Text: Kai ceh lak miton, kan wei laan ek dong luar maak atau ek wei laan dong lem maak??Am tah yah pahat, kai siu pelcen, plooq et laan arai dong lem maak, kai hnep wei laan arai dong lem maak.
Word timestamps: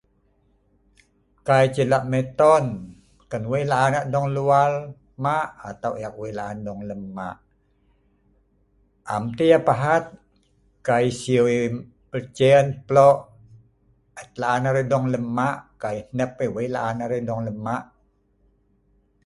Kai 1.47 1.65
ceh 1.75 1.87
lak 1.91 2.03
miton, 2.11 2.63
kan 3.31 3.43
wei 3.51 3.63
laan 3.71 3.93
ek 3.99 4.07
dong 4.13 4.27
luar 4.37 4.71
maak 5.23 5.49
atau 5.69 5.93
ek 6.07 6.15
wei 6.21 6.31
laan 6.39 6.57
dong 6.67 6.81
lem 6.89 7.01
maak??Am 7.17 9.23
tah 9.37 9.49
yah 9.51 9.63
pahat, 9.67 10.03
kai 10.87 11.05
siu 11.21 11.43
pelcen, 12.09 12.65
plooq 12.87 13.17
et 14.21 14.31
laan 14.41 14.63
arai 14.69 14.85
dong 14.91 15.05
lem 15.13 15.25
maak, 15.37 15.57
kai 15.81 15.97
hnep 16.11 16.31
wei 16.55 16.67
laan 16.75 16.95
arai 17.05 17.21
dong 17.29 17.41
lem 17.47 17.57
maak. 17.65 17.83